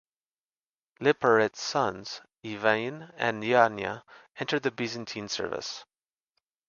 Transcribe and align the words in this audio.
Liparit's 0.99 1.61
sons, 1.61 2.21
Ivane 2.43 3.13
and 3.17 3.43
Niania, 3.43 4.01
entered 4.39 4.63
the 4.63 4.71
Byzantine 4.71 5.29
service. 5.29 5.85